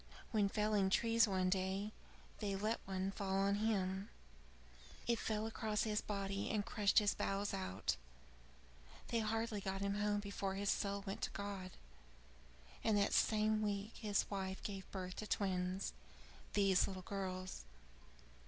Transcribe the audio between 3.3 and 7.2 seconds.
on him. It fell across his body and crushed his